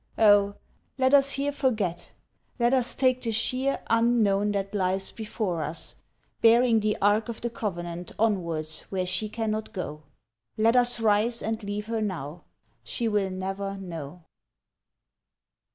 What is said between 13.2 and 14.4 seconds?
never know.